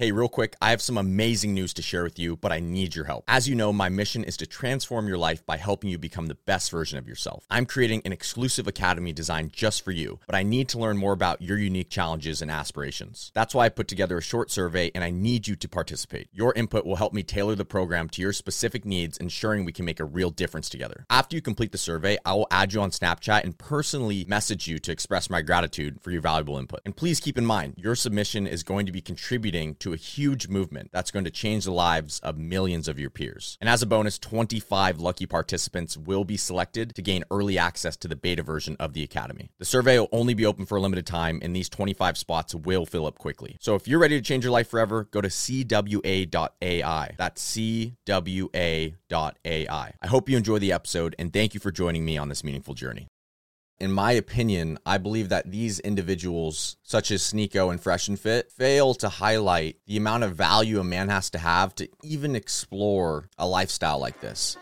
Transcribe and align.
Hey, 0.00 0.12
real 0.12 0.28
quick, 0.28 0.54
I 0.62 0.70
have 0.70 0.80
some 0.80 0.96
amazing 0.96 1.54
news 1.54 1.74
to 1.74 1.82
share 1.82 2.04
with 2.04 2.20
you, 2.20 2.36
but 2.36 2.52
I 2.52 2.60
need 2.60 2.94
your 2.94 3.06
help. 3.06 3.24
As 3.26 3.48
you 3.48 3.56
know, 3.56 3.72
my 3.72 3.88
mission 3.88 4.22
is 4.22 4.36
to 4.36 4.46
transform 4.46 5.08
your 5.08 5.18
life 5.18 5.44
by 5.44 5.56
helping 5.56 5.90
you 5.90 5.98
become 5.98 6.26
the 6.26 6.36
best 6.36 6.70
version 6.70 7.00
of 7.00 7.08
yourself. 7.08 7.44
I'm 7.50 7.66
creating 7.66 8.02
an 8.04 8.12
exclusive 8.12 8.68
academy 8.68 9.12
designed 9.12 9.52
just 9.52 9.82
for 9.84 9.90
you, 9.90 10.20
but 10.26 10.36
I 10.36 10.44
need 10.44 10.68
to 10.68 10.78
learn 10.78 10.98
more 10.98 11.12
about 11.12 11.42
your 11.42 11.58
unique 11.58 11.90
challenges 11.90 12.40
and 12.40 12.48
aspirations. 12.48 13.32
That's 13.34 13.56
why 13.56 13.64
I 13.64 13.70
put 13.70 13.88
together 13.88 14.16
a 14.16 14.22
short 14.22 14.52
survey 14.52 14.92
and 14.94 15.02
I 15.02 15.10
need 15.10 15.48
you 15.48 15.56
to 15.56 15.68
participate. 15.68 16.28
Your 16.32 16.52
input 16.54 16.86
will 16.86 16.94
help 16.94 17.12
me 17.12 17.24
tailor 17.24 17.56
the 17.56 17.64
program 17.64 18.08
to 18.10 18.22
your 18.22 18.32
specific 18.32 18.84
needs, 18.84 19.18
ensuring 19.18 19.64
we 19.64 19.72
can 19.72 19.84
make 19.84 19.98
a 19.98 20.04
real 20.04 20.30
difference 20.30 20.68
together. 20.68 21.06
After 21.10 21.34
you 21.34 21.42
complete 21.42 21.72
the 21.72 21.76
survey, 21.76 22.18
I 22.24 22.34
will 22.34 22.46
add 22.52 22.72
you 22.72 22.80
on 22.82 22.92
Snapchat 22.92 23.42
and 23.42 23.58
personally 23.58 24.24
message 24.28 24.68
you 24.68 24.78
to 24.78 24.92
express 24.92 25.28
my 25.28 25.42
gratitude 25.42 26.00
for 26.00 26.12
your 26.12 26.22
valuable 26.22 26.56
input. 26.56 26.82
And 26.84 26.94
please 26.94 27.18
keep 27.18 27.36
in 27.36 27.44
mind, 27.44 27.74
your 27.76 27.96
submission 27.96 28.46
is 28.46 28.62
going 28.62 28.86
to 28.86 28.92
be 28.92 29.00
contributing 29.00 29.74
to 29.80 29.87
a 29.92 29.96
huge 29.96 30.48
movement 30.48 30.90
that's 30.92 31.10
going 31.10 31.24
to 31.24 31.30
change 31.30 31.64
the 31.64 31.72
lives 31.72 32.20
of 32.20 32.38
millions 32.38 32.88
of 32.88 32.98
your 32.98 33.10
peers. 33.10 33.56
And 33.60 33.68
as 33.68 33.82
a 33.82 33.86
bonus, 33.86 34.18
25 34.18 35.00
lucky 35.00 35.26
participants 35.26 35.96
will 35.96 36.24
be 36.24 36.36
selected 36.36 36.94
to 36.94 37.02
gain 37.02 37.24
early 37.30 37.58
access 37.58 37.96
to 37.98 38.08
the 38.08 38.16
beta 38.16 38.42
version 38.42 38.76
of 38.78 38.92
the 38.92 39.02
Academy. 39.02 39.50
The 39.58 39.64
survey 39.64 39.98
will 39.98 40.08
only 40.12 40.34
be 40.34 40.46
open 40.46 40.66
for 40.66 40.76
a 40.76 40.80
limited 40.80 41.06
time, 41.06 41.40
and 41.42 41.54
these 41.54 41.68
25 41.68 42.16
spots 42.16 42.54
will 42.54 42.86
fill 42.86 43.06
up 43.06 43.18
quickly. 43.18 43.56
So 43.60 43.74
if 43.74 43.88
you're 43.88 43.98
ready 43.98 44.16
to 44.16 44.22
change 44.22 44.44
your 44.44 44.52
life 44.52 44.68
forever, 44.68 45.08
go 45.10 45.20
to 45.20 45.28
CWA.ai. 45.28 47.14
That's 47.16 47.56
CWA.ai. 47.56 48.94
I 50.02 50.06
hope 50.06 50.28
you 50.28 50.36
enjoy 50.36 50.58
the 50.58 50.72
episode, 50.72 51.14
and 51.18 51.32
thank 51.32 51.54
you 51.54 51.60
for 51.60 51.70
joining 51.70 52.04
me 52.04 52.18
on 52.18 52.28
this 52.28 52.44
meaningful 52.44 52.74
journey 52.74 53.08
in 53.80 53.92
my 53.92 54.10
opinion, 54.12 54.76
I 54.84 54.98
believe 54.98 55.28
that 55.28 55.52
these 55.52 55.78
individuals, 55.78 56.76
such 56.82 57.12
as 57.12 57.22
Sneako 57.22 57.70
and 57.70 57.80
Fresh 57.80 58.08
and 58.08 58.18
Fit, 58.18 58.50
fail 58.50 58.92
to 58.94 59.08
highlight 59.08 59.76
the 59.86 59.96
amount 59.96 60.24
of 60.24 60.34
value 60.34 60.80
a 60.80 60.84
man 60.84 61.08
has 61.08 61.30
to 61.30 61.38
have 61.38 61.76
to 61.76 61.88
even 62.02 62.34
explore 62.34 63.28
a 63.38 63.46
lifestyle 63.46 64.00
like 64.00 64.20
this. 64.20 64.56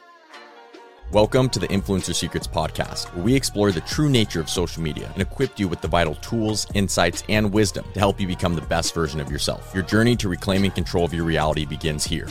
Welcome 1.13 1.49
to 1.51 1.59
the 1.59 1.69
Influencer 1.69 2.15
Secrets 2.15 2.47
Podcast, 2.47 3.15
where 3.15 3.25
we 3.25 3.35
explore 3.35 3.73
the 3.73 3.81
true 3.83 4.11
nature 4.11 4.41
of 4.41 4.51
social 4.51 4.83
media 4.83 5.11
and 5.15 5.23
equip 5.23 5.59
you 5.59 5.67
with 5.67 5.81
the 5.81 5.89
vital 5.89 6.17
tools, 6.17 6.67
insights, 6.75 7.23
and 7.31 7.51
wisdom 7.55 7.87
to 7.95 8.01
help 8.01 8.21
you 8.21 8.27
become 8.27 8.55
the 8.55 8.61
best 8.63 8.93
version 8.93 9.19
of 9.19 9.31
yourself. 9.31 9.73
Your 9.73 9.85
journey 9.85 10.17
to 10.17 10.29
reclaiming 10.29 10.73
control 10.73 11.07
of 11.07 11.15
your 11.15 11.25
reality 11.25 11.65
begins 11.65 12.05
here. 12.05 12.29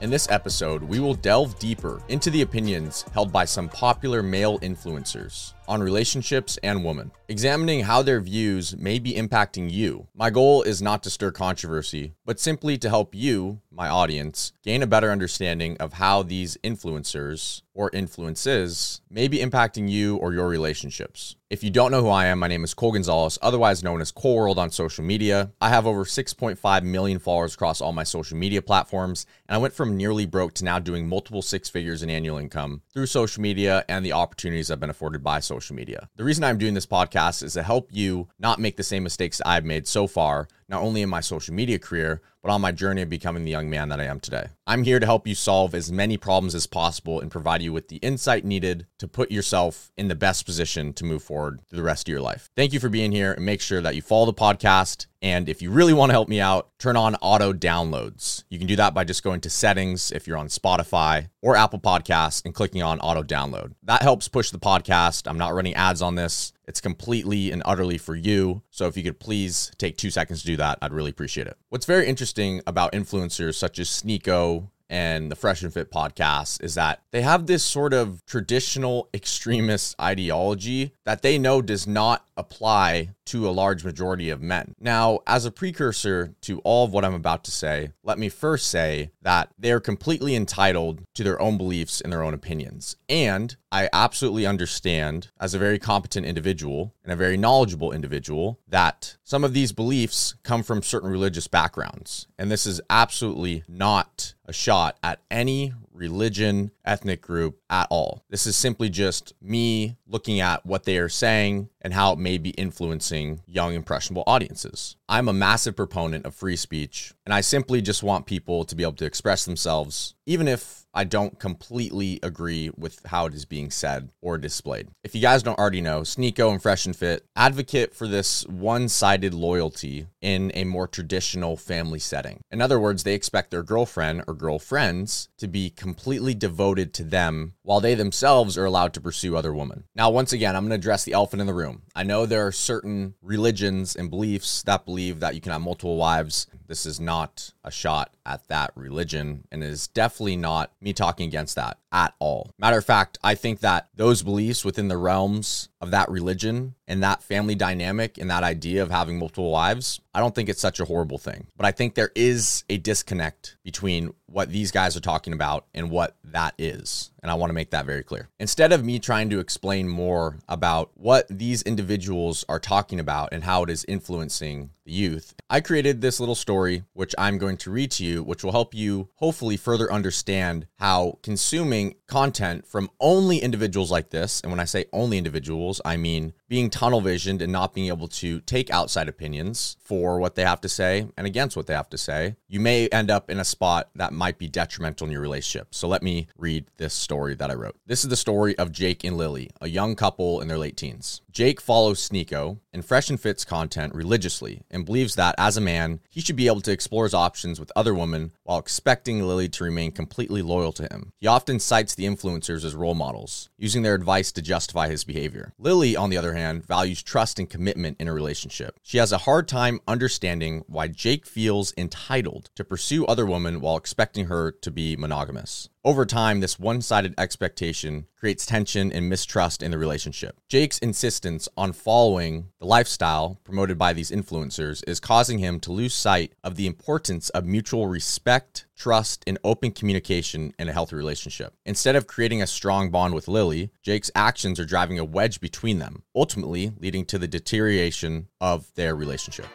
In 0.00 0.10
this 0.10 0.28
episode, 0.30 0.82
we 0.82 0.98
will 0.98 1.14
delve 1.14 1.58
deeper 1.60 2.02
into 2.08 2.30
the 2.30 2.40
opinions 2.40 3.04
held 3.12 3.30
by 3.30 3.44
some 3.44 3.68
popular 3.68 4.22
male 4.22 4.58
influencers 4.60 5.52
on 5.70 5.80
relationships 5.80 6.58
and 6.64 6.84
women, 6.84 7.12
examining 7.28 7.84
how 7.84 8.02
their 8.02 8.20
views 8.20 8.76
may 8.76 8.98
be 8.98 9.12
impacting 9.14 9.70
you. 9.70 10.08
My 10.14 10.28
goal 10.28 10.62
is 10.62 10.82
not 10.82 11.04
to 11.04 11.10
stir 11.10 11.30
controversy, 11.30 12.12
but 12.26 12.40
simply 12.40 12.76
to 12.78 12.88
help 12.88 13.14
you, 13.14 13.60
my 13.70 13.88
audience, 13.88 14.52
gain 14.64 14.82
a 14.82 14.86
better 14.88 15.12
understanding 15.12 15.76
of 15.78 15.92
how 15.92 16.24
these 16.24 16.58
influencers 16.64 17.62
or 17.72 17.88
influences 17.92 19.00
may 19.08 19.28
be 19.28 19.38
impacting 19.38 19.88
you 19.88 20.16
or 20.16 20.32
your 20.32 20.48
relationships. 20.48 21.36
If 21.50 21.64
you 21.64 21.70
don't 21.70 21.90
know 21.90 22.02
who 22.02 22.08
I 22.08 22.26
am, 22.26 22.38
my 22.38 22.46
name 22.46 22.62
is 22.62 22.74
Cole 22.74 22.92
Gonzalez, 22.92 23.38
otherwise 23.42 23.82
known 23.82 24.00
as 24.00 24.12
Cole 24.12 24.36
World 24.36 24.58
on 24.58 24.70
social 24.70 25.04
media. 25.04 25.50
I 25.60 25.68
have 25.68 25.86
over 25.86 26.04
6.5 26.04 26.82
million 26.82 27.18
followers 27.18 27.54
across 27.54 27.80
all 27.80 27.92
my 27.92 28.04
social 28.04 28.36
media 28.36 28.62
platforms, 28.62 29.26
and 29.48 29.54
I 29.54 29.58
went 29.58 29.74
from 29.74 29.96
nearly 29.96 30.26
broke 30.26 30.54
to 30.54 30.64
now 30.64 30.78
doing 30.78 31.08
multiple 31.08 31.42
six 31.42 31.68
figures 31.68 32.02
in 32.02 32.10
annual 32.10 32.38
income 32.38 32.82
through 32.92 33.06
social 33.06 33.42
media 33.42 33.84
and 33.88 34.04
the 34.04 34.12
opportunities 34.12 34.70
I've 34.70 34.78
been 34.78 34.90
afforded 34.90 35.24
by 35.24 35.40
social 35.40 35.59
social 35.60 35.76
media. 35.76 36.08
The 36.16 36.24
reason 36.24 36.42
I'm 36.42 36.56
doing 36.56 36.74
this 36.74 36.86
podcast 36.86 37.42
is 37.42 37.52
to 37.52 37.62
help 37.62 37.88
you 37.92 38.28
not 38.38 38.58
make 38.58 38.76
the 38.76 38.82
same 38.82 39.02
mistakes 39.02 39.42
I've 39.44 39.64
made 39.64 39.86
so 39.86 40.06
far, 40.06 40.48
not 40.70 40.82
only 40.82 41.02
in 41.02 41.08
my 41.08 41.20
social 41.20 41.52
media 41.52 41.78
career, 41.78 42.22
but 42.42 42.50
on 42.50 42.60
my 42.60 42.72
journey 42.72 43.02
of 43.02 43.10
becoming 43.10 43.44
the 43.44 43.50
young 43.50 43.68
man 43.68 43.88
that 43.90 44.00
I 44.00 44.04
am 44.04 44.20
today. 44.20 44.46
I'm 44.66 44.84
here 44.84 44.98
to 44.98 45.04
help 45.04 45.26
you 45.26 45.34
solve 45.34 45.74
as 45.74 45.92
many 45.92 46.16
problems 46.16 46.54
as 46.54 46.66
possible 46.66 47.20
and 47.20 47.30
provide 47.30 47.60
you 47.60 47.72
with 47.72 47.88
the 47.88 47.96
insight 47.96 48.44
needed 48.44 48.86
to 48.98 49.08
put 49.08 49.30
yourself 49.30 49.92
in 49.98 50.08
the 50.08 50.14
best 50.14 50.46
position 50.46 50.92
to 50.94 51.04
move 51.04 51.22
forward 51.22 51.60
through 51.68 51.78
the 51.78 51.82
rest 51.82 52.08
of 52.08 52.12
your 52.12 52.20
life. 52.22 52.50
Thank 52.56 52.72
you 52.72 52.80
for 52.80 52.88
being 52.88 53.12
here 53.12 53.32
and 53.32 53.44
make 53.44 53.60
sure 53.60 53.82
that 53.82 53.94
you 53.94 54.00
follow 54.00 54.26
the 54.26 54.32
podcast. 54.32 55.06
And 55.20 55.50
if 55.50 55.60
you 55.60 55.70
really 55.70 55.92
want 55.92 56.10
to 56.10 56.14
help 56.14 56.28
me 56.30 56.40
out, 56.40 56.70
turn 56.78 56.96
on 56.96 57.14
auto 57.16 57.52
downloads. 57.52 58.44
You 58.48 58.58
can 58.58 58.68
do 58.68 58.76
that 58.76 58.94
by 58.94 59.04
just 59.04 59.22
going 59.22 59.42
to 59.42 59.50
settings 59.50 60.12
if 60.12 60.26
you're 60.26 60.38
on 60.38 60.48
Spotify 60.48 61.28
or 61.42 61.56
Apple 61.56 61.80
Podcasts 61.80 62.42
and 62.44 62.54
clicking 62.54 62.82
on 62.82 63.00
auto 63.00 63.22
download. 63.22 63.74
That 63.82 64.00
helps 64.00 64.28
push 64.28 64.50
the 64.50 64.58
podcast. 64.58 65.28
I'm 65.28 65.36
not 65.36 65.52
running 65.52 65.74
ads 65.74 66.00
on 66.00 66.14
this. 66.14 66.52
It's 66.70 66.80
completely 66.80 67.50
and 67.50 67.64
utterly 67.64 67.98
for 67.98 68.14
you. 68.14 68.62
So 68.70 68.86
if 68.86 68.96
you 68.96 69.02
could 69.02 69.18
please 69.18 69.72
take 69.76 69.96
two 69.96 70.08
seconds 70.08 70.42
to 70.42 70.46
do 70.46 70.56
that, 70.58 70.78
I'd 70.80 70.92
really 70.92 71.10
appreciate 71.10 71.48
it. 71.48 71.56
What's 71.68 71.84
very 71.84 72.06
interesting 72.06 72.62
about 72.64 72.92
influencers 72.92 73.56
such 73.56 73.80
as 73.80 73.88
Sneako 73.88 74.68
and 74.88 75.32
the 75.32 75.34
Fresh 75.34 75.64
and 75.64 75.74
Fit 75.74 75.90
podcast 75.90 76.62
is 76.62 76.76
that 76.76 77.02
they 77.10 77.22
have 77.22 77.46
this 77.46 77.64
sort 77.64 77.92
of 77.92 78.24
traditional 78.24 79.08
extremist 79.12 80.00
ideology 80.00 80.94
that 81.04 81.22
they 81.22 81.38
know 81.38 81.60
does 81.60 81.88
not 81.88 82.24
apply 82.40 83.10
to 83.26 83.48
a 83.48 83.52
large 83.52 83.84
majority 83.84 84.28
of 84.30 84.42
men. 84.42 84.74
Now, 84.80 85.20
as 85.26 85.44
a 85.44 85.52
precursor 85.52 86.34
to 86.40 86.58
all 86.60 86.84
of 86.84 86.92
what 86.92 87.04
I'm 87.04 87.14
about 87.14 87.44
to 87.44 87.52
say, 87.52 87.92
let 88.02 88.18
me 88.18 88.28
first 88.28 88.66
say 88.66 89.12
that 89.22 89.50
they're 89.56 89.78
completely 89.78 90.34
entitled 90.34 91.02
to 91.14 91.22
their 91.22 91.40
own 91.40 91.56
beliefs 91.56 92.00
and 92.00 92.12
their 92.12 92.24
own 92.24 92.34
opinions. 92.34 92.96
And 93.08 93.54
I 93.70 93.88
absolutely 93.92 94.46
understand, 94.46 95.30
as 95.40 95.54
a 95.54 95.58
very 95.60 95.78
competent 95.78 96.26
individual 96.26 96.92
and 97.04 97.12
a 97.12 97.16
very 97.16 97.36
knowledgeable 97.36 97.92
individual, 97.92 98.58
that 98.66 99.16
some 99.22 99.44
of 99.44 99.54
these 99.54 99.70
beliefs 99.70 100.34
come 100.42 100.64
from 100.64 100.82
certain 100.82 101.10
religious 101.10 101.46
backgrounds. 101.46 102.26
And 102.36 102.50
this 102.50 102.66
is 102.66 102.80
absolutely 102.90 103.62
not 103.68 104.34
a 104.44 104.52
shot 104.52 104.98
at 105.04 105.20
any 105.30 105.72
religion, 106.00 106.72
ethnic 106.84 107.20
group 107.20 107.60
at 107.68 107.86
all. 107.90 108.24
This 108.30 108.46
is 108.46 108.56
simply 108.56 108.88
just 108.88 109.34
me 109.40 109.96
looking 110.08 110.40
at 110.40 110.64
what 110.66 110.84
they 110.84 110.98
are 110.98 111.08
saying 111.08 111.68
and 111.82 111.94
how 111.94 112.12
it 112.12 112.18
may 112.18 112.38
be 112.38 112.50
influencing 112.50 113.42
young, 113.46 113.74
impressionable 113.74 114.24
audiences. 114.26 114.96
I'm 115.08 115.28
a 115.28 115.32
massive 115.32 115.76
proponent 115.76 116.26
of 116.26 116.34
free 116.34 116.56
speech, 116.56 117.12
and 117.24 117.34
I 117.34 117.42
simply 117.42 117.82
just 117.82 118.02
want 118.02 118.26
people 118.26 118.64
to 118.64 118.74
be 118.74 118.82
able 118.82 118.94
to 118.94 119.04
express 119.04 119.44
themselves, 119.44 120.14
even 120.30 120.46
if 120.46 120.86
I 120.94 121.02
don't 121.02 121.40
completely 121.40 122.20
agree 122.22 122.70
with 122.76 123.04
how 123.06 123.26
it 123.26 123.34
is 123.34 123.44
being 123.44 123.72
said 123.72 124.10
or 124.20 124.38
displayed. 124.38 124.86
If 125.02 125.12
you 125.12 125.20
guys 125.20 125.42
don't 125.42 125.58
already 125.58 125.80
know, 125.80 126.02
Sneako 126.02 126.52
and 126.52 126.62
Fresh 126.62 126.86
and 126.86 126.94
Fit 126.94 127.26
advocate 127.34 127.94
for 127.94 128.06
this 128.06 128.46
one 128.46 128.88
sided 128.88 129.34
loyalty 129.34 130.06
in 130.20 130.52
a 130.54 130.62
more 130.62 130.86
traditional 130.86 131.56
family 131.56 131.98
setting. 131.98 132.40
In 132.50 132.60
other 132.60 132.78
words, 132.78 133.02
they 133.02 133.14
expect 133.14 133.50
their 133.50 133.64
girlfriend 133.64 134.22
or 134.28 134.34
girlfriends 134.34 135.28
to 135.38 135.48
be 135.48 135.68
completely 135.68 136.34
devoted 136.34 136.94
to 136.94 137.04
them 137.04 137.54
while 137.62 137.80
they 137.80 137.96
themselves 137.96 138.56
are 138.56 138.64
allowed 138.64 138.94
to 138.94 139.00
pursue 139.00 139.36
other 139.36 139.52
women. 139.52 139.82
Now, 139.96 140.10
once 140.10 140.32
again, 140.32 140.54
I'm 140.54 140.62
going 140.62 140.70
to 140.70 140.74
address 140.76 141.04
the 141.04 141.12
elephant 141.12 141.40
in 141.40 141.48
the 141.48 141.54
room. 141.54 141.82
I 141.94 142.04
know 142.04 142.24
there 142.24 142.46
are 142.46 142.52
certain 142.52 143.14
religions 143.20 143.96
and 143.96 144.10
beliefs 144.10 144.62
that 144.62 144.84
believe 144.84 145.18
that 145.20 145.34
you 145.34 145.40
can 145.40 145.50
have 145.50 145.60
multiple 145.60 145.96
wives. 145.96 146.46
This 146.70 146.86
is 146.86 147.00
not 147.00 147.50
a 147.64 147.70
shot 147.72 148.14
at 148.24 148.46
that 148.46 148.70
religion 148.76 149.42
and 149.50 149.64
is 149.64 149.88
definitely 149.88 150.36
not 150.36 150.70
me 150.80 150.92
talking 150.92 151.26
against 151.26 151.56
that 151.56 151.78
at 151.90 152.14
all. 152.20 152.52
Matter 152.58 152.78
of 152.78 152.84
fact, 152.84 153.18
I 153.24 153.34
think 153.34 153.58
that 153.58 153.88
those 153.96 154.22
beliefs 154.22 154.64
within 154.64 154.86
the 154.86 154.96
realms 154.96 155.68
of 155.80 155.92
that 155.92 156.10
religion 156.10 156.74
and 156.86 157.02
that 157.02 157.22
family 157.22 157.54
dynamic 157.54 158.18
and 158.18 158.30
that 158.30 158.42
idea 158.42 158.82
of 158.82 158.90
having 158.90 159.18
multiple 159.18 159.50
wives, 159.50 160.00
I 160.12 160.20
don't 160.20 160.34
think 160.34 160.48
it's 160.48 160.60
such 160.60 160.80
a 160.80 160.84
horrible 160.84 161.18
thing. 161.18 161.46
But 161.56 161.66
I 161.66 161.70
think 161.70 161.94
there 161.94 162.10
is 162.14 162.64
a 162.68 162.78
disconnect 162.78 163.56
between 163.62 164.12
what 164.26 164.50
these 164.50 164.70
guys 164.70 164.96
are 164.96 165.00
talking 165.00 165.32
about 165.32 165.66
and 165.74 165.90
what 165.90 166.16
that 166.24 166.54
is. 166.58 167.10
And 167.22 167.30
I 167.30 167.34
want 167.34 167.50
to 167.50 167.54
make 167.54 167.70
that 167.70 167.86
very 167.86 168.02
clear. 168.02 168.28
Instead 168.38 168.72
of 168.72 168.84
me 168.84 168.98
trying 168.98 169.30
to 169.30 169.40
explain 169.40 169.88
more 169.88 170.38
about 170.48 170.90
what 170.94 171.26
these 171.28 171.62
individuals 171.62 172.44
are 172.48 172.60
talking 172.60 172.98
about 172.98 173.30
and 173.32 173.44
how 173.44 173.62
it 173.62 173.70
is 173.70 173.84
influencing 173.86 174.70
the 174.84 174.92
youth, 174.92 175.34
I 175.48 175.60
created 175.60 176.00
this 176.00 176.18
little 176.18 176.34
story, 176.34 176.84
which 176.92 177.14
I'm 177.18 177.38
going 177.38 177.56
to 177.58 177.70
read 177.70 177.90
to 177.92 178.04
you, 178.04 178.22
which 178.22 178.42
will 178.42 178.52
help 178.52 178.74
you 178.74 179.08
hopefully 179.16 179.56
further 179.56 179.92
understand 179.92 180.66
how 180.78 181.18
consuming 181.22 181.96
content 182.06 182.66
from 182.66 182.90
only 183.00 183.38
individuals 183.38 183.90
like 183.90 184.10
this, 184.10 184.40
and 184.40 184.50
when 184.50 184.60
I 184.60 184.64
say 184.64 184.86
only 184.92 185.18
individuals, 185.18 185.69
I 185.84 185.96
mean 185.96 186.32
being 186.50 186.68
tunnel 186.68 187.00
visioned 187.00 187.40
and 187.40 187.52
not 187.52 187.72
being 187.72 187.86
able 187.86 188.08
to 188.08 188.40
take 188.40 188.68
outside 188.70 189.08
opinions 189.08 189.76
for 189.84 190.18
what 190.18 190.34
they 190.34 190.42
have 190.42 190.60
to 190.60 190.68
say 190.68 191.06
and 191.16 191.24
against 191.24 191.56
what 191.56 191.68
they 191.68 191.72
have 191.72 191.88
to 191.88 191.96
say, 191.96 192.34
you 192.48 192.58
may 192.58 192.88
end 192.88 193.08
up 193.08 193.30
in 193.30 193.38
a 193.38 193.44
spot 193.44 193.88
that 193.94 194.12
might 194.12 194.36
be 194.36 194.48
detrimental 194.48 195.06
in 195.06 195.12
your 195.12 195.20
relationship. 195.20 195.68
So 195.72 195.86
let 195.86 196.02
me 196.02 196.26
read 196.36 196.66
this 196.76 196.92
story 196.92 197.36
that 197.36 197.52
I 197.52 197.54
wrote. 197.54 197.76
This 197.86 198.02
is 198.02 198.10
the 198.10 198.16
story 198.16 198.58
of 198.58 198.72
Jake 198.72 199.04
and 199.04 199.16
Lily, 199.16 199.50
a 199.60 199.68
young 199.68 199.94
couple 199.94 200.40
in 200.40 200.48
their 200.48 200.58
late 200.58 200.76
teens. 200.76 201.22
Jake 201.30 201.60
follows 201.60 202.08
Sneako 202.08 202.58
and 202.72 202.84
Fresh 202.84 203.10
and 203.10 203.20
Fit's 203.20 203.44
content 203.44 203.94
religiously 203.94 204.62
and 204.72 204.84
believes 204.84 205.14
that 205.14 205.36
as 205.38 205.56
a 205.56 205.60
man, 205.60 206.00
he 206.08 206.20
should 206.20 206.34
be 206.34 206.48
able 206.48 206.60
to 206.62 206.72
explore 206.72 207.04
his 207.04 207.14
options 207.14 207.60
with 207.60 207.70
other 207.76 207.94
women 207.94 208.32
while 208.42 208.58
expecting 208.58 209.22
Lily 209.22 209.48
to 209.50 209.62
remain 209.62 209.92
completely 209.92 210.42
loyal 210.42 210.72
to 210.72 210.88
him. 210.90 211.12
He 211.20 211.28
often 211.28 211.60
cites 211.60 211.94
the 211.94 212.06
influencers 212.06 212.64
as 212.64 212.74
role 212.74 212.96
models, 212.96 213.48
using 213.56 213.82
their 213.82 213.94
advice 213.94 214.32
to 214.32 214.42
justify 214.42 214.88
his 214.88 215.04
behavior. 215.04 215.52
Lily, 215.56 215.94
on 215.94 216.10
the 216.10 216.16
other 216.16 216.32
hand, 216.32 216.39
values 216.62 217.02
trust 217.02 217.38
and 217.38 217.48
commitment 217.48 217.96
in 218.00 218.08
a 218.08 218.12
relationship. 218.12 218.78
She 218.82 218.98
has 218.98 219.12
a 219.12 219.18
hard 219.18 219.48
time 219.48 219.80
understanding 219.86 220.64
why 220.66 220.88
Jake 220.88 221.26
feels 221.26 221.72
entitled 221.76 222.50
to 222.56 222.64
pursue 222.64 223.06
other 223.06 223.26
women 223.26 223.60
while 223.60 223.76
expecting 223.76 224.26
her 224.26 224.52
to 224.52 224.70
be 224.70 224.96
monogamous. 224.96 225.68
Over 225.82 226.04
time, 226.04 226.40
this 226.40 226.58
one 226.58 226.82
sided 226.82 227.14
expectation 227.16 228.06
creates 228.14 228.44
tension 228.44 228.92
and 228.92 229.08
mistrust 229.08 229.62
in 229.62 229.70
the 229.70 229.78
relationship. 229.78 230.38
Jake's 230.46 230.76
insistence 230.80 231.48
on 231.56 231.72
following 231.72 232.48
the 232.58 232.66
lifestyle 232.66 233.40
promoted 233.44 233.78
by 233.78 233.94
these 233.94 234.10
influencers 234.10 234.84
is 234.86 235.00
causing 235.00 235.38
him 235.38 235.58
to 235.60 235.72
lose 235.72 235.94
sight 235.94 236.34
of 236.44 236.56
the 236.56 236.66
importance 236.66 237.30
of 237.30 237.46
mutual 237.46 237.86
respect, 237.86 238.66
trust, 238.76 239.24
and 239.26 239.38
open 239.42 239.70
communication 239.70 240.52
in 240.58 240.68
a 240.68 240.72
healthy 240.74 240.96
relationship. 240.96 241.54
Instead 241.64 241.96
of 241.96 242.06
creating 242.06 242.42
a 242.42 242.46
strong 242.46 242.90
bond 242.90 243.14
with 243.14 243.26
Lily, 243.26 243.70
Jake's 243.82 244.10
actions 244.14 244.60
are 244.60 244.66
driving 244.66 244.98
a 244.98 245.04
wedge 245.04 245.40
between 245.40 245.78
them, 245.78 246.02
ultimately 246.14 246.72
leading 246.78 247.06
to 247.06 247.18
the 247.18 247.26
deterioration 247.26 248.28
of 248.38 248.70
their 248.74 248.94
relationship. 248.94 249.46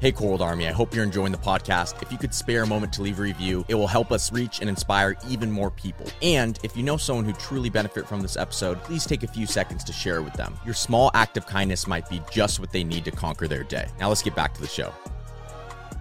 Hey, 0.00 0.10
Cole 0.10 0.42
Army, 0.42 0.66
I 0.66 0.72
hope 0.72 0.92
you're 0.92 1.04
enjoying 1.04 1.30
the 1.30 1.38
podcast. 1.38 2.02
If 2.02 2.10
you 2.10 2.18
could 2.18 2.34
spare 2.34 2.64
a 2.64 2.66
moment 2.66 2.92
to 2.94 3.02
leave 3.02 3.20
a 3.20 3.22
review, 3.22 3.64
it 3.68 3.74
will 3.74 3.86
help 3.86 4.10
us 4.10 4.32
reach 4.32 4.60
and 4.60 4.68
inspire 4.68 5.16
even 5.30 5.50
more 5.50 5.70
people. 5.70 6.06
And 6.20 6.58
if 6.64 6.76
you 6.76 6.82
know 6.82 6.96
someone 6.96 7.24
who 7.24 7.32
truly 7.34 7.70
benefit 7.70 8.06
from 8.08 8.20
this 8.20 8.36
episode, 8.36 8.82
please 8.82 9.06
take 9.06 9.22
a 9.22 9.28
few 9.28 9.46
seconds 9.46 9.84
to 9.84 9.92
share 9.92 10.16
it 10.16 10.22
with 10.22 10.34
them. 10.34 10.58
Your 10.64 10.74
small 10.74 11.12
act 11.14 11.36
of 11.36 11.46
kindness 11.46 11.86
might 11.86 12.08
be 12.10 12.20
just 12.30 12.58
what 12.58 12.72
they 12.72 12.82
need 12.82 13.04
to 13.04 13.12
conquer 13.12 13.46
their 13.46 13.62
day. 13.62 13.86
Now 14.00 14.08
let's 14.08 14.22
get 14.22 14.34
back 14.34 14.52
to 14.54 14.60
the 14.60 14.66
show. 14.66 14.92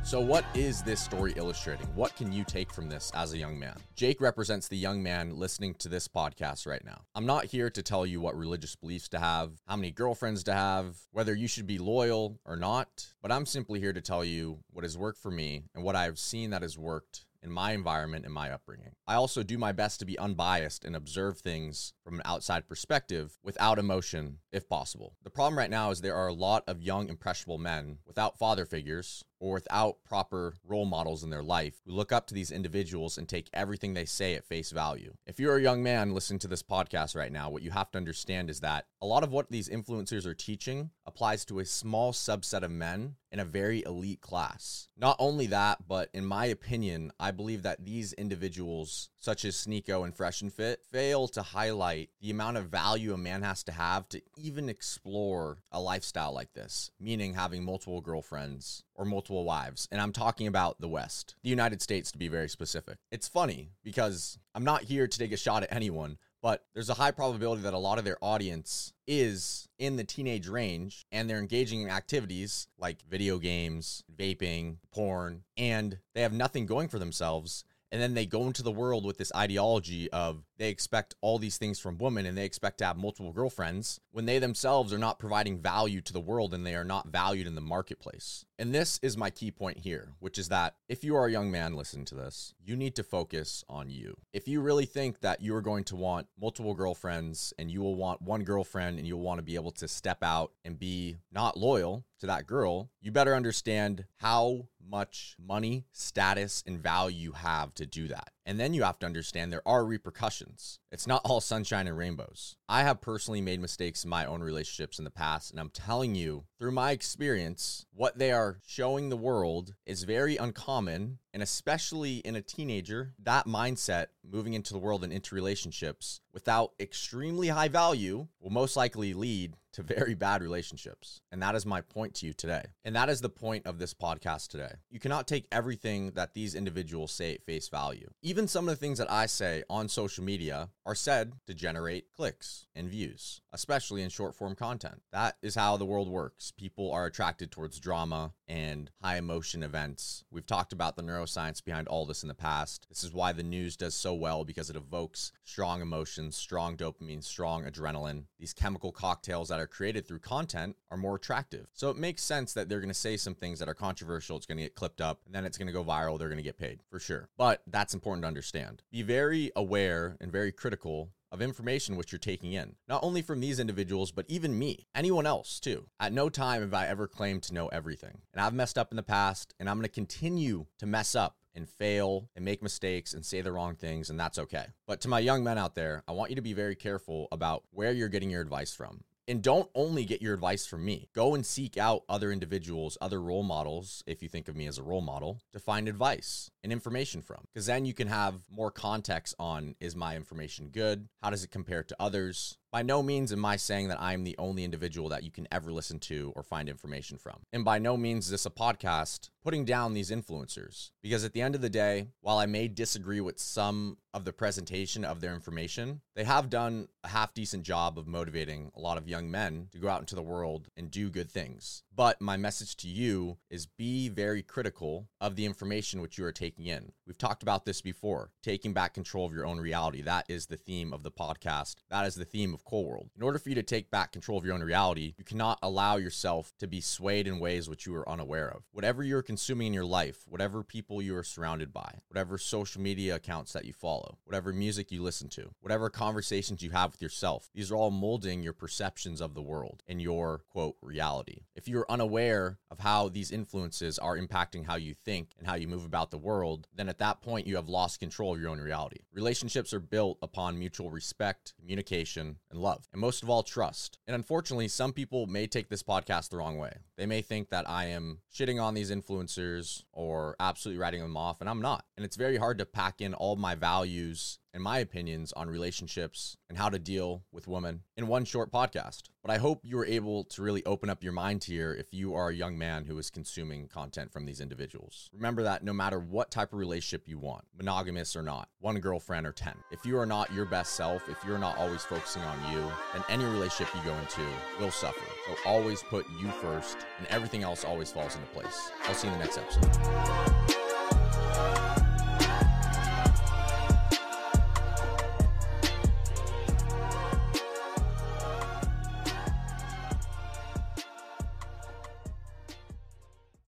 So, 0.05 0.19
what 0.19 0.43
is 0.53 0.83
this 0.83 0.99
story 0.99 1.33
illustrating? 1.37 1.87
What 1.95 2.13
can 2.17 2.33
you 2.33 2.43
take 2.43 2.73
from 2.73 2.89
this 2.89 3.09
as 3.15 3.31
a 3.31 3.37
young 3.37 3.57
man? 3.57 3.77
Jake 3.95 4.19
represents 4.19 4.67
the 4.67 4.75
young 4.75 5.01
man 5.01 5.37
listening 5.37 5.75
to 5.75 5.87
this 5.87 6.09
podcast 6.09 6.67
right 6.67 6.83
now. 6.83 7.03
I'm 7.15 7.25
not 7.25 7.45
here 7.45 7.69
to 7.69 7.81
tell 7.81 8.05
you 8.05 8.19
what 8.19 8.37
religious 8.37 8.75
beliefs 8.75 9.07
to 9.09 9.19
have, 9.19 9.51
how 9.65 9.77
many 9.77 9.91
girlfriends 9.91 10.43
to 10.43 10.53
have, 10.53 10.97
whether 11.11 11.33
you 11.33 11.47
should 11.47 11.67
be 11.67 11.77
loyal 11.77 12.37
or 12.45 12.57
not, 12.57 13.07
but 13.21 13.31
I'm 13.31 13.45
simply 13.45 13.79
here 13.79 13.93
to 13.93 14.01
tell 14.01 14.25
you 14.25 14.59
what 14.71 14.83
has 14.83 14.97
worked 14.97 15.19
for 15.19 15.31
me 15.31 15.63
and 15.73 15.85
what 15.85 15.95
I've 15.95 16.19
seen 16.19 16.49
that 16.49 16.63
has 16.63 16.77
worked 16.77 17.25
in 17.43 17.51
my 17.51 17.73
environment 17.73 18.25
and 18.25 18.33
my 18.33 18.51
upbringing. 18.51 18.93
I 19.05 19.15
also 19.15 19.43
do 19.43 19.57
my 19.57 19.71
best 19.71 19.99
to 19.99 20.05
be 20.05 20.17
unbiased 20.17 20.85
and 20.85 20.95
observe 20.95 21.39
things 21.39 21.93
from 22.03 22.15
an 22.15 22.21
outside 22.25 22.67
perspective 22.67 23.37
without 23.43 23.79
emotion, 23.79 24.39
if 24.51 24.67
possible. 24.69 25.15
The 25.23 25.29
problem 25.29 25.57
right 25.57 25.69
now 25.69 25.91
is 25.91 26.01
there 26.01 26.15
are 26.15 26.27
a 26.27 26.33
lot 26.33 26.63
of 26.67 26.81
young, 26.81 27.09
impressionable 27.09 27.57
men 27.57 27.97
without 28.05 28.37
father 28.37 28.65
figures 28.65 29.23
or 29.43 29.55
without 29.55 30.01
proper 30.05 30.53
role 30.65 30.85
models 30.85 31.21
in 31.21 31.29
their 31.29 31.43
life 31.43 31.81
who 31.85 31.91
look 31.91 32.13
up 32.13 32.25
to 32.25 32.33
these 32.33 32.49
individuals 32.49 33.17
and 33.17 33.27
take 33.27 33.49
everything 33.53 33.93
they 33.93 34.05
say 34.05 34.35
at 34.35 34.45
face 34.45 34.71
value. 34.71 35.13
If 35.27 35.37
you're 35.37 35.57
a 35.57 35.61
young 35.61 35.83
man 35.83 36.13
listening 36.13 36.39
to 36.39 36.47
this 36.47 36.63
podcast 36.63 37.13
right 37.13 37.31
now, 37.31 37.49
what 37.49 37.61
you 37.61 37.71
have 37.71 37.91
to 37.91 37.97
understand 37.97 38.49
is 38.49 38.61
that 38.61 38.85
a 39.01 39.05
lot 39.05 39.21
of 39.21 39.33
what 39.33 39.51
these 39.51 39.67
influencers 39.67 40.25
are 40.25 40.33
teaching 40.33 40.91
applies 41.05 41.43
to 41.43 41.59
a 41.59 41.65
small 41.65 42.13
subset 42.13 42.63
of 42.63 42.71
men 42.71 43.15
in 43.33 43.39
a 43.39 43.45
very 43.45 43.83
elite 43.83 44.21
class. 44.21 44.87
Not 44.95 45.17
only 45.19 45.47
that, 45.47 45.87
but 45.87 46.09
in 46.13 46.23
my 46.23 46.45
opinion, 46.45 47.11
I 47.19 47.31
believe 47.31 47.63
that 47.63 47.83
these 47.83 48.13
individuals, 48.13 49.09
such 49.19 49.43
as 49.43 49.55
Sneako 49.55 50.05
and 50.05 50.15
Fresh 50.15 50.41
and 50.41 50.53
Fit, 50.53 50.81
fail 50.91 51.27
to 51.29 51.41
highlight 51.41 52.11
the 52.21 52.29
amount 52.29 52.57
of 52.57 52.67
value 52.67 53.13
a 53.13 53.17
man 53.17 53.41
has 53.41 53.63
to 53.63 53.71
have 53.71 54.07
to 54.09 54.21
even 54.37 54.69
explore 54.69 55.57
a 55.71 55.81
lifestyle 55.81 56.31
like 56.31 56.53
this, 56.53 56.91
meaning 56.99 57.33
having 57.33 57.65
multiple 57.65 58.01
girlfriends 58.01 58.83
or 58.93 59.03
multiple 59.03 59.32
wives. 59.41 59.87
And 59.91 59.99
I'm 59.99 60.13
talking 60.13 60.47
about 60.47 60.79
the 60.79 60.87
West, 60.87 61.35
the 61.43 61.49
United 61.49 61.81
States 61.81 62.11
to 62.11 62.17
be 62.17 62.27
very 62.27 62.49
specific. 62.49 62.97
It's 63.11 63.27
funny 63.27 63.69
because 63.83 64.37
I'm 64.53 64.63
not 64.63 64.83
here 64.83 65.07
to 65.07 65.19
take 65.19 65.31
a 65.31 65.37
shot 65.37 65.63
at 65.63 65.73
anyone, 65.73 66.17
but 66.41 66.65
there's 66.73 66.89
a 66.89 66.95
high 66.95 67.11
probability 67.11 67.61
that 67.61 67.73
a 67.73 67.77
lot 67.77 67.97
of 67.97 68.03
their 68.03 68.17
audience 68.21 68.93
is 69.07 69.69
in 69.79 69.95
the 69.95 70.03
teenage 70.03 70.47
range 70.47 71.05
and 71.11 71.29
they're 71.29 71.39
engaging 71.39 71.81
in 71.81 71.89
activities 71.89 72.67
like 72.77 73.01
video 73.09 73.39
games, 73.39 74.03
vaping, 74.15 74.77
porn, 74.93 75.43
and 75.57 75.97
they 76.13 76.21
have 76.21 76.33
nothing 76.33 76.65
going 76.65 76.89
for 76.89 76.99
themselves. 76.99 77.63
And 77.91 78.01
then 78.01 78.13
they 78.13 78.25
go 78.25 78.47
into 78.47 78.63
the 78.63 78.71
world 78.71 79.05
with 79.05 79.17
this 79.17 79.31
ideology 79.35 80.11
of 80.11 80.43
they 80.57 80.69
expect 80.69 81.15
all 81.21 81.39
these 81.39 81.57
things 81.57 81.79
from 81.79 81.97
women 81.97 82.25
and 82.25 82.37
they 82.37 82.45
expect 82.45 82.77
to 82.79 82.85
have 82.85 82.97
multiple 82.97 83.31
girlfriends 83.31 83.99
when 84.11 84.25
they 84.25 84.39
themselves 84.39 84.93
are 84.93 84.97
not 84.97 85.19
providing 85.19 85.59
value 85.59 86.01
to 86.01 86.13
the 86.13 86.19
world 86.19 86.53
and 86.53 86.65
they 86.65 86.75
are 86.75 86.83
not 86.83 87.07
valued 87.07 87.47
in 87.47 87.55
the 87.55 87.61
marketplace. 87.61 88.45
And 88.59 88.73
this 88.73 88.99
is 89.01 89.17
my 89.17 89.29
key 89.29 89.51
point 89.51 89.79
here, 89.79 90.13
which 90.19 90.37
is 90.37 90.49
that 90.49 90.75
if 90.87 91.03
you 91.03 91.15
are 91.15 91.25
a 91.25 91.31
young 91.31 91.49
man 91.49 91.75
listening 91.75 92.05
to 92.05 92.15
this, 92.15 92.53
you 92.63 92.75
need 92.75 92.95
to 92.95 93.03
focus 93.03 93.63
on 93.67 93.89
you. 93.89 94.15
If 94.31 94.47
you 94.47 94.61
really 94.61 94.85
think 94.85 95.21
that 95.21 95.41
you 95.41 95.55
are 95.55 95.61
going 95.61 95.83
to 95.85 95.95
want 95.95 96.27
multiple 96.39 96.73
girlfriends 96.73 97.53
and 97.57 97.71
you 97.71 97.81
will 97.81 97.95
want 97.95 98.21
one 98.21 98.43
girlfriend 98.43 98.99
and 98.99 99.07
you'll 99.07 99.21
want 99.21 99.39
to 99.39 99.43
be 99.43 99.55
able 99.55 99.71
to 99.71 99.87
step 99.87 100.23
out 100.23 100.51
and 100.63 100.77
be 100.77 101.17
not 101.31 101.57
loyal 101.57 102.05
to 102.19 102.27
that 102.27 102.47
girl, 102.47 102.89
you 103.01 103.11
better 103.11 103.35
understand 103.35 104.05
how 104.17 104.67
much 104.89 105.35
money, 105.39 105.85
status, 105.91 106.63
and 106.65 106.81
value 106.81 107.17
you 107.17 107.31
have 107.31 107.73
to 107.75 107.85
do 107.85 108.07
that. 108.07 108.31
And 108.45 108.59
then 108.59 108.73
you 108.73 108.83
have 108.83 108.99
to 108.99 109.05
understand 109.05 109.53
there 109.53 109.67
are 109.67 109.85
repercussions. 109.85 110.79
It's 110.91 111.07
not 111.07 111.21
all 111.23 111.39
sunshine 111.39 111.87
and 111.87 111.97
rainbows. 111.97 112.57
I 112.67 112.83
have 112.83 112.99
personally 112.99 113.41
made 113.41 113.61
mistakes 113.61 114.03
in 114.03 114.09
my 114.09 114.25
own 114.25 114.41
relationships 114.41 114.97
in 114.97 115.05
the 115.05 115.11
past, 115.11 115.51
and 115.51 115.59
I'm 115.59 115.69
telling 115.69 116.13
you 116.15 116.43
through 116.59 116.71
my 116.71 116.91
experience, 116.91 117.85
what 117.93 118.17
they 118.17 118.31
are 118.31 118.59
showing 118.65 119.09
the 119.09 119.17
world 119.17 119.73
is 119.85 120.03
very 120.03 120.37
uncommon. 120.37 121.19
And 121.33 121.41
especially 121.41 122.17
in 122.17 122.35
a 122.35 122.41
teenager, 122.41 123.13
that 123.23 123.47
mindset 123.47 124.07
moving 124.23 124.53
into 124.53 124.73
the 124.73 124.79
world 124.79 125.03
and 125.03 125.11
into 125.11 125.33
relationships 125.35 126.21
without 126.31 126.73
extremely 126.79 127.47
high 127.47 127.69
value 127.69 128.27
will 128.39 128.51
most 128.51 128.77
likely 128.77 129.13
lead 129.13 129.55
to 129.73 129.83
very 129.83 130.13
bad 130.13 130.41
relationships. 130.41 131.21
And 131.31 131.41
that 131.41 131.55
is 131.55 131.65
my 131.65 131.81
point 131.81 132.15
to 132.15 132.25
you 132.25 132.33
today. 132.33 132.63
And 132.85 132.95
that 132.95 133.09
is 133.09 133.21
the 133.21 133.29
point 133.29 133.65
of 133.65 133.79
this 133.79 133.93
podcast 133.93 134.47
today. 134.49 134.73
You 134.89 134.99
cannot 134.99 135.27
take 135.27 135.47
everything 135.51 136.11
that 136.11 136.33
these 136.33 136.55
individuals 136.55 137.11
say 137.11 137.33
at 137.33 137.45
face 137.45 137.67
value. 137.69 138.09
Even 138.21 138.47
some 138.47 138.67
of 138.67 138.73
the 138.73 138.79
things 138.79 138.99
that 138.99 139.11
I 139.11 139.25
say 139.25 139.63
on 139.69 139.89
social 139.89 140.23
media 140.23 140.69
are 140.85 140.95
said 140.95 141.33
to 141.47 141.53
generate 141.53 142.11
clicks 142.11 142.67
and 142.75 142.89
views, 142.89 143.41
especially 143.51 144.01
in 144.01 144.09
short 144.09 144.35
form 144.35 144.55
content. 144.55 145.01
That 145.11 145.37
is 145.41 145.55
how 145.55 145.77
the 145.77 145.85
world 145.85 146.09
works. 146.09 146.51
People 146.51 146.91
are 146.91 147.05
attracted 147.05 147.51
towards 147.51 147.79
drama 147.79 148.33
and 148.47 148.91
high 149.01 149.17
emotion 149.17 149.63
events. 149.63 150.23
We've 150.29 150.45
talked 150.45 150.73
about 150.73 150.95
the 150.95 151.03
neuroscience 151.03 151.63
behind 151.63 151.87
all 151.87 152.05
this 152.05 152.23
in 152.23 152.27
the 152.27 152.35
past. 152.35 152.85
This 152.89 153.03
is 153.03 153.13
why 153.13 153.31
the 153.31 153.43
news 153.43 153.75
does 153.77 153.95
so 153.95 154.13
well 154.13 154.43
because 154.43 154.69
it 154.69 154.75
evokes 154.75 155.31
strong 155.43 155.81
emotions, 155.81 156.35
strong 156.35 156.77
dopamine, 156.77 157.23
strong 157.23 157.63
adrenaline. 157.63 158.25
These 158.39 158.53
chemical 158.53 158.91
cocktails 158.91 159.49
that 159.49 159.59
are 159.59 159.62
created 159.67 160.07
through 160.07 160.19
content 160.19 160.75
are 160.91 160.97
more 160.97 161.15
attractive. 161.15 161.67
So 161.73 161.89
it 161.89 161.97
makes 161.97 162.23
sense 162.23 162.53
that 162.53 162.69
they're 162.69 162.79
going 162.79 162.87
to 162.89 162.93
say 162.93 163.17
some 163.17 163.35
things 163.35 163.59
that 163.59 163.69
are 163.69 163.73
controversial. 163.73 164.37
It's 164.37 164.45
going 164.45 164.57
to 164.57 164.63
get 164.63 164.75
clipped 164.75 165.01
up 165.01 165.21
and 165.25 165.33
then 165.33 165.45
it's 165.45 165.57
going 165.57 165.67
to 165.67 165.73
go 165.73 165.83
viral. 165.83 166.17
They're 166.17 166.29
going 166.29 166.37
to 166.37 166.43
get 166.43 166.57
paid 166.57 166.81
for 166.89 166.99
sure. 166.99 167.29
But 167.37 167.61
that's 167.67 167.93
important 167.93 168.23
to 168.23 168.27
understand. 168.27 168.83
Be 168.91 169.01
very 169.01 169.51
aware 169.55 170.17
and 170.21 170.31
very 170.31 170.51
critical 170.51 171.11
of 171.33 171.41
information 171.41 171.95
which 171.95 172.11
you're 172.11 172.19
taking 172.19 172.53
in, 172.53 172.75
not 172.87 173.03
only 173.03 173.23
from 173.23 173.39
these 173.39 173.59
individuals, 173.59 174.11
but 174.11 174.25
even 174.29 174.57
me, 174.57 174.85
anyone 174.93 175.25
else 175.25 175.59
too. 175.59 175.87
At 175.99 176.13
no 176.13 176.29
time 176.29 176.61
have 176.61 176.75
I 176.75 176.85
ever 176.85 177.07
claimed 177.07 177.41
to 177.43 177.55
know 177.55 177.67
everything. 177.69 178.19
And 178.33 178.41
I've 178.41 178.53
messed 178.53 178.77
up 178.77 178.91
in 178.91 178.97
the 178.97 179.03
past, 179.03 179.55
and 179.59 179.67
I'm 179.67 179.77
going 179.77 179.83
to 179.83 179.89
continue 179.89 180.67
to 180.77 180.85
mess 180.85 181.15
up 181.15 181.37
and 181.55 181.67
fail 181.67 182.29
and 182.35 182.45
make 182.45 182.61
mistakes 182.61 183.13
and 183.13 183.25
say 183.25 183.41
the 183.41 183.51
wrong 183.51 183.75
things, 183.75 184.11
and 184.11 184.19
that's 184.19 184.37
okay. 184.39 184.65
But 184.85 185.01
to 185.01 185.07
my 185.07 185.19
young 185.19 185.43
men 185.43 185.57
out 185.57 185.73
there, 185.73 186.03
I 186.07 186.11
want 186.11 186.29
you 186.29 186.35
to 186.35 186.41
be 186.41 186.53
very 186.53 186.75
careful 186.75 187.27
about 187.31 187.63
where 187.71 187.91
you're 187.91 188.09
getting 188.09 188.29
your 188.29 188.41
advice 188.41 188.73
from. 188.73 189.03
And 189.27 189.41
don't 189.41 189.69
only 189.73 190.03
get 190.03 190.21
your 190.21 190.33
advice 190.33 190.65
from 190.65 190.83
me. 190.83 191.07
Go 191.15 191.33
and 191.33 191.45
seek 191.45 191.77
out 191.77 192.03
other 192.09 192.31
individuals, 192.31 192.97
other 192.99 193.21
role 193.21 193.43
models, 193.43 194.03
if 194.05 194.21
you 194.21 194.27
think 194.27 194.49
of 194.49 194.55
me 194.55 194.67
as 194.67 194.77
a 194.77 194.83
role 194.83 195.01
model, 195.01 195.39
to 195.53 195.59
find 195.59 195.87
advice 195.87 196.51
and 196.61 196.73
information 196.73 197.21
from. 197.21 197.45
Because 197.53 197.67
then 197.67 197.85
you 197.85 197.93
can 197.93 198.07
have 198.09 198.41
more 198.49 198.71
context 198.71 199.33
on 199.39 199.75
is 199.79 199.95
my 199.95 200.15
information 200.17 200.69
good? 200.69 201.07
How 201.21 201.29
does 201.29 201.43
it 201.43 201.51
compare 201.51 201.83
to 201.83 201.95
others? 201.99 202.57
By 202.73 202.81
no 202.81 203.03
means 203.03 203.31
am 203.31 203.45
I 203.45 203.57
saying 203.57 203.89
that 203.89 204.01
I'm 204.01 204.23
the 204.23 204.35
only 204.39 204.63
individual 204.63 205.09
that 205.09 205.21
you 205.21 205.29
can 205.29 205.47
ever 205.51 205.71
listen 205.71 205.99
to 205.99 206.33
or 206.35 206.41
find 206.41 206.67
information 206.67 207.19
from. 207.19 207.35
And 207.53 207.63
by 207.63 207.77
no 207.77 207.95
means 207.95 208.25
is 208.25 208.31
this 208.31 208.47
a 208.47 208.49
podcast 208.49 209.29
putting 209.43 209.63
down 209.63 209.93
these 209.93 210.09
influencers. 210.09 210.89
Because 211.03 211.23
at 211.23 211.33
the 211.33 211.41
end 211.43 211.53
of 211.53 211.61
the 211.61 211.69
day, 211.69 212.07
while 212.21 212.39
I 212.39 212.47
may 212.47 212.67
disagree 212.67 213.21
with 213.21 213.37
some 213.37 213.97
of 214.11 214.25
the 214.25 214.33
presentation 214.33 215.05
of 215.05 215.21
their 215.21 215.35
information, 215.35 216.01
they 216.15 216.23
have 216.23 216.49
done 216.49 216.87
a 217.03 217.09
half 217.09 217.35
decent 217.35 217.61
job 217.61 217.99
of 217.99 218.07
motivating 218.07 218.71
a 218.75 218.79
lot 218.79 218.97
of 218.97 219.07
young 219.07 219.29
men 219.29 219.67
to 219.71 219.77
go 219.77 219.87
out 219.87 219.99
into 219.99 220.15
the 220.15 220.23
world 220.23 220.67
and 220.75 220.89
do 220.89 221.11
good 221.11 221.31
things. 221.31 221.83
But 221.95 222.19
my 222.19 222.37
message 222.37 222.75
to 222.77 222.87
you 222.87 223.37
is 223.51 223.67
be 223.67 224.09
very 224.09 224.41
critical 224.41 225.09
of 225.21 225.35
the 225.35 225.45
information 225.45 226.01
which 226.01 226.17
you 226.17 226.25
are 226.25 226.31
taking 226.31 226.65
in. 226.65 226.91
We've 227.05 227.17
talked 227.19 227.43
about 227.43 227.65
this 227.65 227.81
before, 227.81 228.31
taking 228.41 228.73
back 228.73 228.95
control 228.95 229.27
of 229.27 229.33
your 229.33 229.45
own 229.45 229.59
reality. 229.59 230.01
That 230.01 230.25
is 230.27 230.47
the 230.47 230.57
theme 230.57 230.91
of 230.91 231.03
the 231.03 231.11
podcast. 231.11 231.75
That 231.91 232.07
is 232.07 232.15
the 232.15 232.25
theme 232.25 232.51
of 232.55 232.65
Cole 232.65 232.87
World. 232.87 233.11
In 233.15 233.21
order 233.21 233.37
for 233.37 233.49
you 233.49 233.55
to 233.55 233.61
take 233.61 233.91
back 233.91 234.11
control 234.11 234.39
of 234.39 234.45
your 234.45 234.55
own 234.55 234.63
reality, 234.63 235.13
you 235.19 235.23
cannot 235.23 235.59
allow 235.61 235.97
yourself 235.97 236.51
to 236.57 236.65
be 236.65 236.81
swayed 236.81 237.27
in 237.27 237.37
ways 237.37 237.69
which 237.69 237.85
you 237.85 237.93
are 237.93 238.09
unaware 238.09 238.49
of. 238.49 238.63
Whatever 238.71 239.03
you're 239.03 239.21
consuming 239.21 239.67
in 239.67 239.73
your 239.73 239.85
life, 239.85 240.23
whatever 240.27 240.63
people 240.63 240.99
you 240.99 241.15
are 241.15 241.23
surrounded 241.23 241.71
by, 241.71 241.99
whatever 242.07 242.39
social 242.39 242.81
media 242.81 243.15
accounts 243.15 243.53
that 243.53 243.65
you 243.65 243.73
follow, 243.73 244.17
whatever 244.23 244.51
music 244.51 244.91
you 244.91 245.03
listen 245.03 245.29
to, 245.29 245.51
whatever 245.61 245.91
conversations 245.91 246.63
you 246.63 246.71
have 246.71 246.93
with 246.93 247.03
yourself, 247.03 247.51
these 247.53 247.71
are 247.71 247.75
all 247.75 247.91
molding 247.91 248.41
your 248.41 248.53
perceptions 248.53 249.21
of 249.21 249.35
the 249.35 249.43
world 249.43 249.83
and 249.87 250.01
your 250.01 250.41
quote 250.49 250.75
reality. 250.81 251.41
If 251.55 251.67
you're 251.83 251.93
unaware 251.93 252.59
of 252.71 252.79
how 252.79 253.09
these 253.09 253.31
influences 253.31 253.99
are 253.99 254.17
impacting 254.17 254.65
how 254.65 254.75
you 254.75 254.93
think 254.93 255.31
and 255.37 255.47
how 255.47 255.55
you 255.55 255.67
move 255.67 255.85
about 255.85 256.11
the 256.11 256.17
world, 256.17 256.67
then 256.73 256.89
at 256.89 256.97
that 256.99 257.21
point 257.21 257.47
you 257.47 257.55
have 257.55 257.67
lost 257.67 257.99
control 257.99 258.33
of 258.33 258.41
your 258.41 258.49
own 258.49 258.59
reality. 258.59 258.99
Relationships 259.13 259.73
are 259.73 259.79
built 259.79 260.17
upon 260.21 260.57
mutual 260.57 260.89
respect, 260.89 261.53
communication, 261.59 262.37
and 262.51 262.59
love, 262.59 262.87
and 262.93 263.01
most 263.01 263.21
of 263.21 263.29
all, 263.29 263.43
trust. 263.43 263.97
And 264.07 264.15
unfortunately, 264.15 264.67
some 264.67 264.93
people 264.93 265.27
may 265.27 265.47
take 265.47 265.69
this 265.69 265.83
podcast 265.83 266.29
the 266.29 266.37
wrong 266.37 266.57
way. 266.57 266.73
They 266.97 267.05
may 267.05 267.21
think 267.21 267.49
that 267.49 267.69
I 267.69 267.85
am 267.85 268.19
shitting 268.33 268.61
on 268.61 268.73
these 268.73 268.91
influencers 268.91 269.83
or 269.91 270.35
absolutely 270.39 270.79
writing 270.79 271.01
them 271.01 271.17
off, 271.17 271.41
and 271.41 271.49
I'm 271.49 271.61
not. 271.61 271.85
And 271.97 272.05
it's 272.05 272.15
very 272.15 272.37
hard 272.37 272.59
to 272.59 272.65
pack 272.65 273.01
in 273.01 273.13
all 273.13 273.35
my 273.35 273.55
values 273.55 274.39
and 274.53 274.61
my 274.61 274.77
opinions 274.79 275.33
on 275.33 275.49
relationships 275.49 276.37
and 276.47 276.57
how 276.57 276.69
to 276.69 276.77
deal 276.77 277.23
with 277.31 277.47
women 277.47 277.81
in 277.97 278.07
one 278.07 278.23
short 278.23 278.51
podcast. 278.51 279.03
But 279.23 279.31
I 279.31 279.37
hope 279.37 279.61
you 279.63 279.77
were 279.77 279.85
able 279.85 280.25
to 280.25 280.41
really 280.41 280.63
open 280.65 280.89
up 280.89 281.03
your 281.03 281.13
mind 281.13 281.43
here 281.43 281.73
if 281.73 281.87
you 281.91 282.13
are 282.13 282.29
a 282.29 282.35
young 282.35 282.57
man 282.57 282.85
who 282.85 282.97
is 282.99 283.09
consuming 283.09 283.67
content 283.67 284.11
from 284.11 284.25
these 284.25 284.41
individuals. 284.41 285.09
Remember 285.13 285.43
that 285.43 285.63
no 285.63 285.73
matter 285.73 285.99
what 285.99 286.29
type 286.29 286.53
of 286.53 286.59
relationship 286.59 287.07
you 287.07 287.17
want, 287.17 287.45
monogamous 287.57 288.15
or 288.15 288.21
not, 288.21 288.49
one 288.59 288.79
girlfriend 288.79 289.25
or 289.25 289.31
10, 289.31 289.53
if 289.71 289.85
you 289.85 289.97
are 289.97 290.05
not 290.05 290.31
your 290.33 290.45
best 290.45 290.73
self, 290.75 291.09
if 291.09 291.17
you're 291.25 291.39
not 291.39 291.57
always 291.57 291.83
focusing 291.83 292.21
on 292.23 292.53
you, 292.53 292.61
then 292.93 293.03
any 293.09 293.25
relationship 293.25 293.73
you 293.75 293.81
go 293.83 293.97
into 293.97 294.21
will 294.59 294.71
suffer. 294.71 295.05
So 295.27 295.35
always 295.45 295.81
put 295.83 296.05
you 296.21 296.27
first, 296.29 296.77
and 296.99 297.07
everything 297.07 297.43
else 297.43 297.63
always 297.63 297.91
falls 297.91 298.15
into 298.15 298.27
place. 298.27 298.71
I'll 298.87 298.93
see 298.93 299.07
you 299.07 299.13
in 299.13 299.19
the 299.19 299.25
next 299.25 299.39
episode. 299.39 299.73